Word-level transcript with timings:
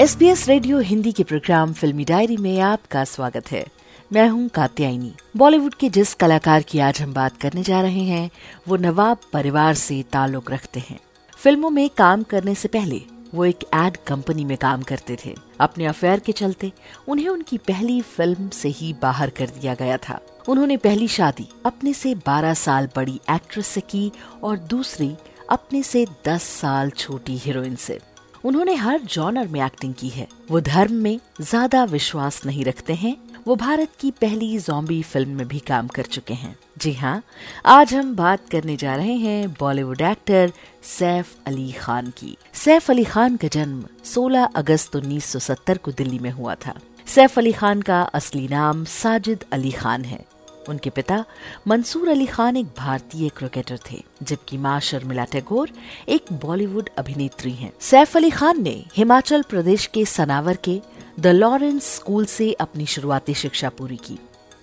S 0.00 0.16
B 0.16 0.26
S 0.26 0.48
radio 0.48 0.78
Hindi 0.78 1.10
के 1.12 1.24
programme 1.24 1.72
फिल्मी 1.72 2.04
diary 2.04 2.36
में 2.36 2.60
आपका 2.60 3.04
स्वागत 3.04 3.50
है। 3.52 3.66
मैं 4.12 4.28
हूँ 4.28 4.48
कात्यायनी। 4.48 5.12
बॉलीवुड 5.36 5.74
के 5.74 5.88
जिस 5.88 6.14
कलाकार 6.14 6.62
की 6.62 6.78
आज 6.78 7.00
हम 7.00 7.12
बात 7.14 7.36
करने 7.36 7.62
जा 7.62 7.80
रहे 7.80 8.00
हैं, 8.00 8.30
वो 8.68 8.76
नवाब 8.76 9.18
परिवार 9.32 9.74
से 9.74 10.02
ताल्लुक 10.12 10.50
रखते 10.50 10.80
हैं। 10.80 10.98
फ़िल्मों 11.36 11.70
में 11.70 11.90
काम 11.90 12.22
करने 12.22 12.54
से 12.54 12.68
पहले 12.68 13.02
वो 13.34 13.44
एक 13.44 13.64
एड 13.74 13.96
कंपनी 13.96 14.44
में 14.44 14.56
काम 14.56 14.82
करते 14.82 15.16
थे। 15.24 15.34
अपने 15.60 15.86
अफेयर 15.86 16.20
के 16.20 16.32
चलते 16.32 16.72
उन्हें 17.08 17.28
उनकी 17.28 17.58
पहली 17.58 18.00
फ़िल्म 18.00 18.48
से 18.48 18.68
ही 18.68 18.92
बाहर 18.92 19.30
कर 19.30 19.46
दिया 19.46 19.74
गया 19.74 19.96
था। 19.96 20.20
उन्होंने 20.48 20.76
पहली 20.76 21.08
शादी 21.08 21.48
अपने 21.66 21.92
से 21.92 22.14
12 22.14 22.54
साल 22.54 22.88
बड़ी 22.96 23.20
एक्ट्रेस 23.30 23.66
से 23.66 23.80
की 23.80 24.12
और 24.42 24.58
दूसरी 24.58 25.16
अपने 25.50 25.82
से 25.82 26.06
10 26.26 26.42
साल 26.42 26.90
छोटी 26.90 27.36
हीरोइन 27.36 27.74
से। 27.76 27.98
उन्होंने 28.44 28.74
हर 28.74 29.00
जॉनर 29.04 29.48
में 29.48 29.60
एक्टिंग 29.60 29.94
की 29.94 30.08
है। 30.08 30.26
वो 30.50 30.60
धर्म 30.60 30.94
में 30.94 31.18
ज़्यादा 31.40 31.84
विश्वास 31.84 32.44
नहीं 32.46 32.64
रखते 32.64 32.94
हैं। 32.94 33.16
वो 33.46 33.56
भारत 33.56 33.92
की 34.00 34.10
पहली 34.10 34.58
जॉम्बी 34.58 35.02
फ़िल्म 35.02 35.36
में 35.36 35.48
भी 35.48 35.58
काम 35.58 35.88
कर 35.88 36.06
चुके 36.06 36.34
हैं। 36.34 36.54
जी 36.78 36.92
हाँ 36.92 37.22
आज 37.66 37.94
हम 37.94 38.14
बात 38.16 38.48
करने 38.48 38.76
जा 38.76 38.96
रहे 38.96 39.14
हैं 39.14 39.52
बॉलीवुड 39.52 40.00
एक्टर 40.00 40.52
सैफ 40.88 41.36
अली 41.46 41.70
खान 41.72 42.10
की। 42.18 42.36
सैफ 42.54 42.90
अली 42.90 43.04
खान 43.04 43.36
का 43.36 43.48
जन्म 43.48 43.84
16 44.04 44.48
अगस्त 44.56 44.96
1970 44.96 45.78
को 45.78 45.92
दिल्ली 45.92 46.18
में 46.18 46.30
हुआ 46.30 46.54
था। 46.56 46.74
सैफ 47.06 47.38
अली 47.38 47.52
खान 47.52 47.82
का 47.82 48.02
असली 48.02 48.46
नाम 48.48 48.84
साजिद 48.84 49.44
अली 49.52 49.70
खान 49.70 50.04
है। 50.04 50.24
उनके 50.68 50.90
पिता 50.90 51.24
मंसूर 51.68 52.08
अली 52.08 52.26
खान 52.26 52.56
एक 52.56 52.66
भारतीय 52.78 53.28
क्रिकेटर 53.28 53.78
थे, 53.90 54.02
जबकि 54.22 54.58
माँ 54.58 54.78
शर्मिला 54.80 55.24
टैगोर 55.24 55.70
एक 56.08 56.32
बॉलीवुड 56.42 56.88
अभिनेत्री 56.98 57.52
हैं। 57.52 57.72
सैफ 57.80 58.16
अली 58.16 58.30
खान 58.30 58.62
ने 58.62 58.84
हिमाचल 58.96 59.42
प्रदेश 59.42 59.86
के 59.86 60.04
सनावर 60.06 60.58
के 60.64 60.80
द 61.20 61.26
लॉरेंस 61.26 61.94
स्कूल 61.94 62.24
से 62.26 62.52
अपनी 62.52 62.86
शुरुआती 62.86 63.34
शिक्षा 63.34 63.68
पूरी 63.68 63.96
की, 63.96 64.18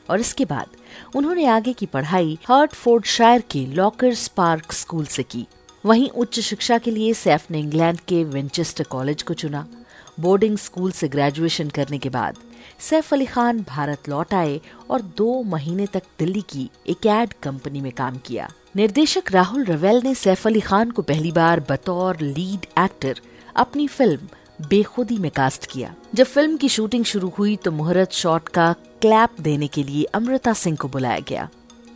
और 0.09 0.20
इसके 0.20 0.45
बाद 0.45 1.16
उन्होंने 1.16 1.45
आगे 1.48 1.73
की 1.73 1.86
पढ़ाई 1.86 2.38
हार्टफोर्ड 2.45 3.06
शायर 3.06 3.44
के 3.52 3.66
लॉकर्स 3.66 4.28
पार्क 4.28 4.72
स्कूल 4.73 5.06
से 5.06 5.23
की 5.23 5.45
वहीं 5.84 6.09
उच्च 6.11 6.39
शिक्षा 6.39 6.78
के 6.78 6.92
लिए 6.92 7.14
सैफ 7.14 7.52
ने 7.52 7.59
इंग्लैंड 7.59 8.00
के 8.00 8.23
विंचेस्टर 8.23 8.84
कॉलेज 8.84 9.23
को 9.23 9.34
चुना 9.34 9.66
बोर्डिंग 10.20 10.58
स्कूल 10.58 10.92
से 10.92 11.08
ग्रेजुएशन 11.08 11.70
करने 11.70 11.98
के 11.98 12.10
बाद, 12.10 12.38
सैफ 12.80 13.14
अली 13.14 13.26
खान 13.26 13.60
भारत 13.70 14.10
लौट 14.10 14.34
आए 14.34 14.60
और 14.90 15.02
दो 15.18 15.42
महीने 15.44 15.86
तक 15.86 16.04
दिल्ली 16.20 16.42
की 16.42 16.70
एक 16.88 17.06
एड 17.06 17.34
कंपनी 17.44 17.82
में 17.82 17.92
काम 17.92 18.18
किया। 18.18 18.50
निर्देशक 18.76 19.32
राहुल 19.32 19.64
रवेल 19.66 20.02
ने 20.04 20.14
सैफ 20.16 20.48
अली 20.48 20.60
खान 20.60 20.92
को 20.92 21.02
पहली 21.02 21.32
बार 21.32 21.60
बतौर 21.70 22.20
लीड 22.22 22.66
एक्टर 22.80 23.22
अपनी 23.56 23.88
फ़िल्म 23.88 24.68
बेखुदी 24.68 25.18
में 25.18 25.30
कास्ट 25.32 25.66
किया। 25.66 25.94
जब 26.16 26.26
फ़िल्म 26.26 26.58
की 26.58 26.70
शूटिंग 26.70 27.06
शुरू 27.06 27.32
हुई 27.38 27.56
तो 27.56 27.72
मुहूर्त 27.72 28.12
शॉट 28.12 28.50
का 28.50 28.73
क्लैप 29.02 29.42
देने 29.42 29.68
के 29.68 29.84
लिए 29.84 30.04
अमृता 30.14 30.54
सिंह 30.54 30.78
को 30.78 30.88
बुलाया 30.88 31.20
गया। 31.20 31.48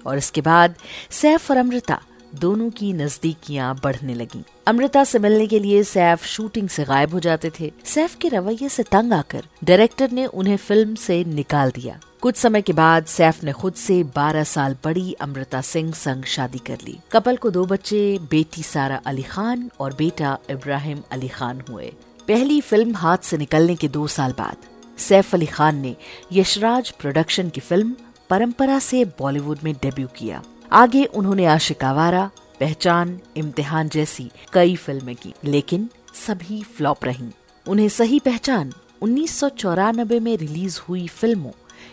और 0.06 0.18
इसके 0.18 0.42
बाद 0.42 0.76
सैफ 1.12 1.50
और 1.52 1.58
अमृता 1.58 2.00
दोनों 2.36 2.70
की 2.70 2.94
नजदीकियाँ 2.94 3.80
बढ़ने 3.84 4.14
लगी। 4.14 4.44
अमृता 4.68 5.04
से 5.04 5.20
मिलने 5.20 5.48
के 5.48 5.60
लिए 5.60 5.84
सैफ 5.84 6.26
शूटिंग 6.26 6.70
से 6.70 6.84
गायब 6.84 7.14
हो 7.14 7.20
जाते 7.20 7.52
थे। 7.60 7.72
सैफ 7.86 8.16
के 8.16 8.30
रवैये 8.30 8.70
से 8.70 8.84
तंग 8.84 9.14
आकर 9.14 9.46
डायरेक्टर 9.64 10.12
ने 10.12 10.26
उन्हें 10.26 10.58
फ़िल्म 10.58 10.96
से 10.96 11.24
निकाल 11.24 11.72
दिया। 11.72 12.00
कुछ 12.22 12.36
समय 12.36 12.62
के 12.62 12.74
बाद 12.74 13.06
सैफ 13.06 13.44
ने 13.44 13.52
खुद 13.52 13.74
से 13.74 14.04
12 14.04 14.44
साल 14.44 14.76
बड़ी 14.84 15.14
अमृता 15.14 15.62
सिंह 15.62 15.94
संग 15.94 16.24
शादी 16.24 16.60
कर 16.60 16.78
ली। 16.86 17.00
कपल 17.12 17.38
को 17.38 17.50
दो 17.50 17.66
बच्चे, 17.66 18.20
बेटी 18.32 18.64
सारा 18.64 19.02
अली 19.06 19.24
खान 19.24 19.70
और 19.80 19.94
बेटा 19.94 20.38
इब्राहिम 20.50 21.02
अली 21.12 21.28
खान 21.28 21.62
हुए। 21.70 21.94
पहली 22.28 22.62
फ़िल्म 22.62 22.96
हाथ 22.96 23.18
से 23.18 23.38
निकलने 23.38 23.76
के 23.76 23.88
दो 23.88 24.08
साल 24.08 24.32
बाद 24.32 24.58
सैफ 25.00 25.34
अली 25.36 25.46
खान 25.46 25.78
ने 25.78 25.96
यशराज 26.34 26.92
प्रोडक्शन 26.92 27.50
की 27.50 27.62
फ़िल्म 27.62 27.96
परंपरा 28.30 28.80
से 28.80 29.06
बॉलीवुड 29.06 29.58
में 29.64 29.74
डेब्यू 29.74 30.08
किया। 30.08 30.42
आगे 30.74 31.04
उन्होंने 31.06 31.46
आशिकावारा 31.46 32.30
पहचान, 32.60 33.20
इम्तिहान 33.38 33.90
जैसी 33.90 34.32
कई 34.54 34.76
फ़िल्में 34.76 35.16
की, 35.16 35.34
लेकिन 35.44 35.90
सभी 36.14 36.64
फ्लॉप 36.64 37.06
रहीं। 37.06 37.32
उन्हें 37.68 37.90
सही 37.90 38.20
पहचान 38.20 38.74
उन्नीस 39.02 39.40
सौ 39.40 39.50
चौरानबे 39.50 40.20
में 40.20 40.38
रिलीज़ 40.38 40.80
हुई 40.90 41.08
फ़िल्मों, 41.08 41.52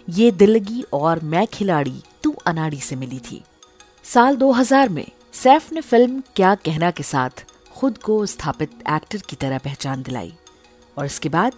ये 0.09 0.31
दिलगी 0.31 0.85
और 0.93 1.21
मैं 1.21 1.47
खिलाड़ी 1.47 2.03
तू 2.23 2.37
अनाड़ी 2.47 2.81
से 2.81 2.97
मिली 2.97 3.19
थी। 3.19 3.43
साल 4.05 4.37
2000 4.37 4.89
में 4.89 5.07
सैफ 5.33 5.73
ने 5.73 5.81
फ़िल्म 5.81 6.23
क्या 6.37 6.55
कहना 6.55 6.91
के 6.91 7.03
साथ 7.03 7.45
खुद 7.73 7.99
को 7.99 8.27
स्थापित 8.27 8.71
एक्टर 8.91 9.19
की 9.19 9.37
तरह 9.37 9.59
पहचान 9.59 10.03
दिलाई। 10.03 10.35
और 10.99 11.07
इसके 11.07 11.29
बाद 11.29 11.53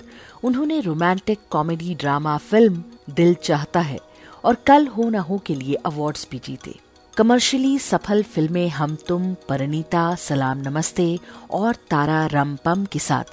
उन्होंने 0.45 0.81
रोमांटिक 0.81 1.39
कॉमेडी 1.51 1.95
ड्रामा 1.95 2.37
फ़िल्म 2.37 2.85
दिल 3.11 3.35
चाहता 3.35 3.81
है 3.81 3.99
और 4.45 4.55
कल 4.55 4.87
हो 4.87 5.11
न 5.11 5.15
हो 5.15 5.39
के 5.39 5.55
लिए 5.55 5.75
अवार्ड्स 5.75 6.29
भी 6.31 6.39
जीते। 6.39 6.90
कमर्शियली 7.21 7.79
सफल 7.79 8.23
फ़िल्में 8.23 8.69
हम 8.69 8.95
तुम, 8.95 9.35
परिणीता, 9.49 10.15
सलाम, 10.15 10.59
नमस्ते 10.59 11.19
और 11.51 11.75
तारा 11.75 12.27
रम 12.27 12.57
पम 12.57 12.85
के 12.85 12.99
साथ 12.99 13.25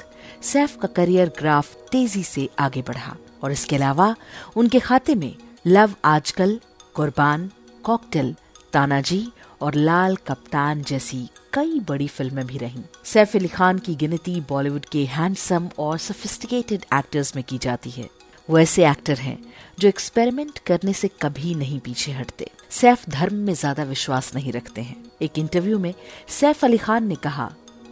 सैफ 0.43 0.77
का 0.77 0.87
करियर 0.87 1.31
ग्राफ 1.39 1.75
तेज़ी 1.91 2.23
से 2.23 2.49
आगे 2.59 2.81
बढ़ा। 2.81 3.15
और 3.43 3.51
इसके 3.51 3.75
अलावा 3.75 4.15
उनके 4.55 4.79
खाते 4.79 5.15
में 5.15 5.35
लव 5.67 5.95
आजकल, 6.05 6.59
कुर्बान, 6.93 7.51
कॉकटेल 7.83 8.35
तानाजी 8.73 9.27
और 9.61 9.75
लाल 9.75 10.15
कप्तान 10.15 10.81
जैसी 10.81 11.29
कई 11.53 11.79
बड़ी 11.79 12.07
फ़िल्में 12.07 12.47
भी 12.47 12.57
रहीं। 12.57 12.83
सैफ 13.05 13.35
अली 13.35 13.47
खान 13.47 13.79
की 13.79 13.95
गिनती 13.95 14.41
बॉलीवुड 14.41 14.85
के 14.85 15.05
हैंडसम 15.05 15.69
और 15.79 15.97
सोफिस्टिकेटेड 15.97 16.85
एक्टर्स 16.93 17.35
में 17.35 17.45
की 17.47 17.57
जाती 17.57 17.89
है। 17.89 18.09
वो 18.49 18.59
ऐसे 18.59 18.89
एक्टर 18.89 19.17
हैं 19.17 19.53
जो 19.79 19.87
एक्सपेरिमेंट 19.87 20.59
करने 20.59 20.93
से 20.93 21.07
कभी 21.07 21.55
नहीं 21.55 21.79
पीछे 21.79 22.11
हटते। 22.11 22.51
सैफ 22.71 23.09
धर्म 23.09 23.35
में 23.35 23.53
ज़्यादा 23.53 23.83
विश्वास 23.83 24.33
नहीं 24.35 24.51
रखते 24.53 24.81
हैं। 24.81 24.95
एक 25.21 25.37
इंटरव्यू 25.39 25.79
में 25.79 25.93
सैफ 26.29 26.63
अली 26.65 26.77
खान 26.77 27.07
ने 27.07 27.15
कहा, 27.15 27.49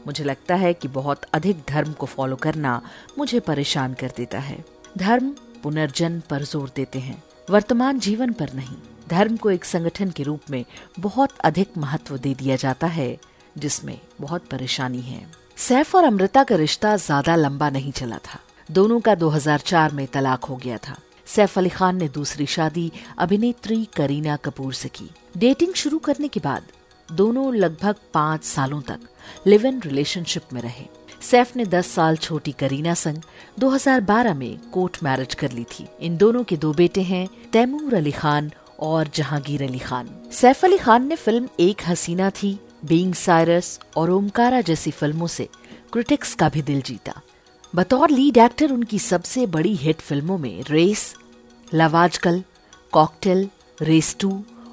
मुझे 0.08 0.24
लगता 0.24 0.56
है 0.56 0.74
कि 0.74 0.88
बहुत 0.88 1.24
अधिक 1.34 1.64
धर्म 1.70 1.92
को 1.92 2.06
फॉलो 2.06 2.36
करना 2.36 2.82
मुझे 3.18 3.40
परेशान 3.40 3.94
कर 3.94 4.12
देता 4.18 4.40
है। 4.40 4.64
धर्म 4.98 5.34
पुनर्जन्म 5.64 6.20
पर 6.30 6.44
ज़ोर 6.44 6.72
देते 6.76 7.00
हैं, 7.00 7.22
वर्तमान 7.50 8.00
जीवन 8.00 8.34
पर 8.34 8.54
नहीं। 8.54 8.78
धर्म 9.10 9.38
को 9.38 9.52
एक 9.52 9.66
संगठन 9.66 10.12
के 10.12 10.24
रूप 10.24 10.50
में 10.50 10.64
बहुत 11.00 11.38
अधिक 11.44 11.78
महत्व 11.78 12.18
दे 12.18 12.34
दिया 12.34 12.56
जाता 12.56 12.88
है, 12.88 13.18
जिसमें 13.58 13.98
बहुत 14.22 14.46
परेशानी 14.46 15.02
है। 15.02 15.26
सैफ 15.58 15.96
और 15.96 16.04
अमृता 16.04 16.44
का 16.44 16.56
रिश्ता 16.56 16.96
ज़्यादा 16.98 17.36
लंबा 17.36 17.70
नहीं 17.70 17.92
चला 17.92 18.18
था। 18.26 18.40
दोनों 18.72 19.00
का 19.00 19.16
2004 19.16 19.92
में 19.92 20.06
तलाक 20.08 20.46
हो 20.46 20.56
गया 20.56 20.78
था। 20.78 20.98
सैफ 21.28 21.58
अली 21.58 21.70
खान 21.70 21.98
ने 21.98 22.08
दूसरी 22.08 22.46
शादी 22.46 22.92
अभिनेत्री 23.18 23.88
करीना 23.96 24.36
कपूर 24.36 24.74
से 24.74 24.90
की। 24.90 25.10
डेटिंग 25.38 25.74
शुरू 25.74 25.98
करने 25.98 26.28
के 26.28 26.40
बाद 26.40 26.64
दोनों 27.12 27.54
लगभग 27.56 27.96
पाँच 28.14 28.44
सालों 28.44 28.82
तक 28.82 29.00
लिव 29.48 29.66
इन 29.66 29.82
रिलेशनशिप 29.82 30.54
में 30.54 30.62
रहे। 30.62 30.86
सैफ 31.22 31.56
ने 31.56 31.66
10 31.66 31.88
साल 31.88 32.18
छोटी 32.18 32.52
करीना 32.52 32.94
संग 32.94 33.22
2012 33.60 34.34
में 34.34 34.58
कोर्ट 34.72 34.98
मैरिज 35.04 35.34
कर 35.34 35.52
ली 35.52 35.64
थी। 35.64 35.88
इन 36.02 36.18
दोनों 36.18 36.44
के 36.44 36.58
दो 36.58 36.74
बेटे 36.74 37.02
हैं, 37.02 37.28
तैमूर 37.54 37.94
अली 37.94 38.12
खान 38.12 38.52
और 38.80 39.10
जहांगीर 39.16 39.64
अली 39.64 39.80
खान। 39.80 40.10
सैफ 40.32 40.66
अली 40.66 40.78
खान 40.78 41.08
ने 41.08 41.16
फ़िल्म 41.16 41.50
एक 41.60 41.82
हसीना 41.88 42.30
थी 42.30 42.60
बींग 42.86 43.14
साइरस 43.14 43.80
और 43.98 44.12
ओमकारा 44.12 44.62
जैसी 44.62 44.92
फ़िल्मों 44.92 45.28
से 45.28 45.50
क्रिटिक्स 45.94 46.36
का 46.36 46.50
भी 46.50 46.62
दिल 46.62 46.82
जीता। 46.82 47.22
बतौर 47.76 48.10
लीड 48.10 48.38
एक्टर 48.38 48.72
उनकी 48.72 48.98
सबसे 49.00 49.46
बड़ी 49.46 49.74
हिट 49.76 50.02
फ़िल्मों 50.02 50.38
में 50.38 50.64
race 50.70 51.02
love 51.68 51.96
Aajkal 51.98 52.42
cocktail 52.94 53.50
race 53.82 54.16
two 54.20 54.30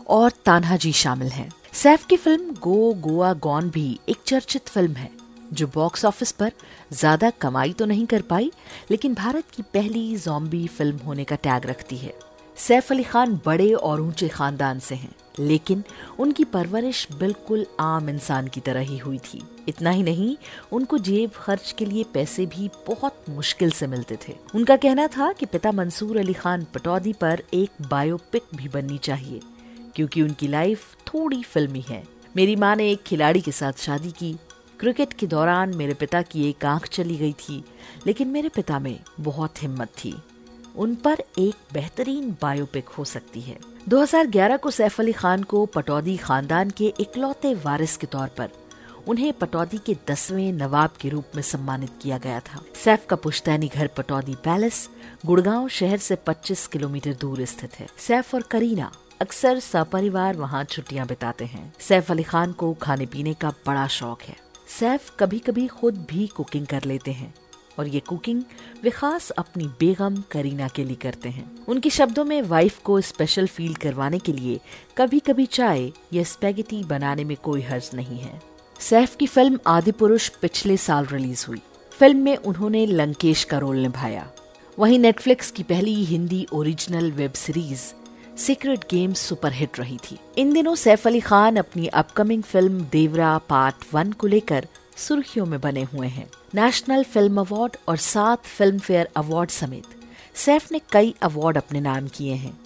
और 0.08 0.30
तान्हाजी 0.46 0.92
शामिल 0.92 1.28
हैं। 1.28 1.48
सैफ 1.72 2.04
की 2.06 2.16
फ़िल्म 2.16 2.54
गो 2.62 2.92
गोवा 3.00 3.32
गॉन 3.42 3.70
भी 3.70 3.98
एक 4.08 4.18
चर्चित 4.26 4.68
फ़िल्म 4.68 4.92
है, 4.92 5.10
जो 5.52 5.66
बॉक्स 5.66 6.04
ऑफ़िस 6.04 6.32
पर 6.32 6.52
ज़्यादा 6.92 7.30
कमाई 7.40 7.72
तो 7.72 7.86
नहीं 7.86 8.06
कर 8.06 8.22
पाई, 8.22 8.50
लेकिन 8.90 9.14
भारत 9.14 9.50
की 9.54 9.62
पहली 9.74 10.16
जॉम्बी 10.18 10.66
फ़िल्म 10.68 10.96
होने 11.06 11.24
का 11.24 11.36
टैग 11.38 11.66
रखती 11.66 11.96
है 11.96 12.14
सैफ 12.58 12.92
अली 12.92 13.04
खान 13.04 13.40
बड़े 13.46 13.72
और 13.72 14.00
ऊँचे 14.00 14.28
खानदान 14.28 14.78
से 14.80 14.94
हैं 14.94 15.14
लेकिन 15.38 15.82
उनकी 16.18 16.44
परवरिश 16.44 17.06
बिल्कुल 17.12 17.66
आम 17.80 18.08
इंसान 18.08 18.48
की 18.48 18.60
तरह 18.60 18.80
ही 18.80 18.98
हुई 18.98 19.18
थी। 19.18 19.42
इतना 19.68 19.90
ही 19.90 20.02
नहीं, 20.02 20.36
उनको 20.72 20.98
जेब 20.98 21.30
खर्च 21.34 21.74
के 21.78 21.84
लिए 21.84 22.04
पैसे 22.14 22.46
भी 22.46 22.68
बहुत 22.86 23.24
मुश्किल 23.28 23.70
से 23.70 23.86
मिलते 23.86 24.18
थे। 24.22 24.36
उनका 24.54 24.76
कहना 24.76 25.06
था 25.06 25.32
कि 25.32 25.46
पिता 25.46 25.72
मंसूर 25.72 26.18
अली 26.18 26.32
खान 26.32 26.66
पटौदी 26.74 27.12
पर 27.12 27.42
एक 27.54 27.86
बायोपिक 27.88 28.42
भी 28.54 28.68
बननी 28.68 28.98
चाहिए, 28.98 29.40
क्योंकि 29.96 30.22
उनकी 30.22 30.48
लाइफ 30.48 30.94
थोड़ी 31.06 31.42
फिल्मी 31.42 31.84
है। 31.88 32.02
मेरी 32.36 32.56
माँ 32.56 32.74
ने 32.76 32.90
एक 32.90 33.02
खिलाड़ी 33.02 33.40
के 33.40 33.52
साथ 33.52 33.72
शादी 33.72 34.10
की। 34.10 34.36
क्रिकेट 34.80 35.12
के 35.12 35.26
दौरान 35.26 35.74
मेरे 35.76 35.94
पिता 35.94 36.20
की 36.22 36.48
एक 36.48 36.64
आँख 36.64 36.86
चली 36.86 37.16
गई 37.16 37.32
थी, 37.32 37.62
लेकिन 38.06 38.28
मेरे 38.28 38.48
पिता 38.48 38.78
में 38.78 38.98
बहुत 39.20 39.62
हिम्मत 39.62 39.88
थी। 40.04 40.14
उन 40.76 40.94
पर 40.94 41.22
एक 41.38 41.54
बेहतरीन 41.72 42.36
बायोपिक 42.42 42.88
हो 42.88 43.04
सकती 43.04 43.40
है। 43.40 43.58
2011 43.88 44.56
को 44.56 44.70
सैफ 44.70 45.00
अली 45.00 45.12
खान 45.12 45.42
को 45.42 45.66
पटौदी 45.66 46.16
खानदान 46.16 46.70
के 46.70 46.94
इकलौते 47.00 47.54
वारिस 47.54 47.96
के 47.96 48.06
तौर 48.06 48.28
पर 48.28 48.50
उन्हें 49.08 49.32
पटौदी 49.32 49.78
के 49.78 49.96
दसवें 50.08 50.52
नवाब 50.52 50.90
के 51.00 51.08
रूप 51.08 51.24
में 51.34 51.42
सम्मानित 51.42 51.90
किया 52.02 52.18
गया 52.18 52.40
था। 52.40 52.62
सैफ 52.84 53.06
का 53.06 53.16
पुश्तैनी 53.16 53.68
घर 53.68 53.86
पटौदी 53.86 54.34
पैलेस 54.34 54.88
गुड़गांव 55.26 55.68
शहर 55.68 55.98
से 55.98 56.14
25 56.16 56.66
किलोमीटर 56.66 57.14
दूर 57.14 57.44
स्थित 57.44 57.74
है। 57.74 57.86
सैफ 57.98 58.34
और 58.34 58.42
करीना 58.42 58.92
अक्सर 59.20 59.58
सपरिवार 59.58 60.36
वहाँ 60.36 60.64
छुट्टियाँ 60.64 61.06
बिताते 61.06 61.44
हैं। 61.44 61.72
सैफ 61.78 62.10
अली 62.10 62.22
खान 62.22 62.52
को 62.52 62.74
खाने 62.74 63.06
पीने 63.06 63.34
का 63.34 63.50
बड़ा 63.66 63.86
शौक 63.86 64.22
है। 64.22 64.36
सैफ 64.80 65.16
कभी 65.20 65.38
कभी 65.38 65.66
खुद 65.66 66.06
भी 66.10 66.26
कुकिंग 66.26 66.66
कर 66.66 66.84
लेते 66.84 67.12
हैं। 67.12 67.34
और 67.78 67.88
ये 67.88 68.00
कुकिंग 68.00 68.42
वे 68.82 68.90
खास 68.90 69.30
अपनी 69.30 69.66
बेगम 69.80 70.16
करीना 70.30 70.68
के 70.68 70.84
लिए 70.84 70.96
करते 70.96 71.28
हैं। 71.28 71.44
उनके 71.68 71.90
शब्दों 71.90 72.24
में 72.24 72.40
वाइफ 72.42 72.78
को 72.78 73.00
स्पेशल 73.00 73.46
फील 73.46 73.74
करवाने 73.74 74.18
के 74.18 74.32
लिए 74.32 74.60
कभी 74.98 75.18
कभी 75.20 75.46
चाय 75.46 75.90
या 76.12 76.22
स्पेगेटी 76.22 76.82
बनाने 76.84 77.24
में 77.24 77.36
कोई 77.36 77.62
हर्ज 77.62 77.90
नहीं 77.94 78.18
है। 78.18 78.40
सैफ 78.80 79.16
की 79.16 79.26
फ़िल्म 79.26 79.58
आदि 79.66 79.92
पुरुष 79.92 80.28
पिछले 80.42 80.76
साल 80.76 81.06
रिलीज़ 81.06 81.44
हुई। 81.48 81.60
फ़िल्म 81.92 82.18
में 82.18 82.36
उन्होंने 82.36 82.86
लंकेश 82.86 83.44
का 83.44 83.58
रोल 83.58 83.76
निभाया। 83.76 84.30
वहीं 84.78 84.98
नेटफ्लिक्स 84.98 85.50
की 85.50 85.62
पहली 85.62 85.94
Hindi 86.04 86.46
original 86.52 87.10
web 87.12 87.32
series 87.32 87.92
secret 88.38 88.84
game 88.90 89.12
superhit 89.12 89.78
रही 89.78 89.96
थी। 89.96 90.18
इन 90.38 90.52
दिनों 90.52 90.74
सैफ 90.74 91.06
अली 91.06 91.20
खान 91.20 91.56
अपनी 91.56 91.86
upcoming 91.86 92.42
film 92.42 92.80
Devara 92.82 93.36
part 93.38 93.84
one 93.94 94.12
को 94.12 94.26
लेकर 94.26 94.66
सुर्खियों 94.96 95.46
में 95.46 95.60
बने 95.60 95.82
हुए 95.82 96.06
हैं। 96.06 96.30
नेशनल 96.54 97.04
फ़िल्म 97.04 97.40
अवार्ड 97.40 97.76
और 97.88 97.96
सात 97.96 98.44
फ़िल्म 98.44 98.78
फेयर 98.78 99.08
अवार्ड 99.16 99.50
समेत। 99.50 99.84
सैफ 100.34 100.72
ने 100.72 100.80
कई 100.92 101.14
अवार्ड 101.22 101.56
अपने 101.56 101.80
नाम 101.80 102.08
किए 102.08 102.34
हैं। 102.34 102.60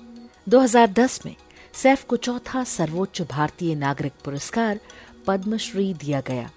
2010 0.49 1.27
में 1.27 1.37
सैफ 1.75 2.05
को 2.05 2.17
चौथा 2.17 2.65
सर्वोच्च 2.65 3.23
भारतीय 3.23 3.75
नागरिक 3.75 4.13
पुरस्कार 4.25 4.81
पद्मश्री 5.27 5.95
दिया 5.95 6.21
गया। 6.21 6.51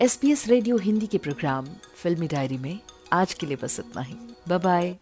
एसपीएस 0.00 0.48
रेडियो 0.48 0.76
हिंदी 0.76 1.06
के 1.06 1.18
प्रोग्राम, 1.18 1.66
फिल्मी 1.94 2.26
डायरी 2.26 2.58
में 2.58 2.78
आज 3.12 3.34
के 3.34 3.46
लिए 3.46 3.56
बस 3.62 3.80
इतना 3.80 4.02
ही। 4.02 4.14
बाय 4.48 4.96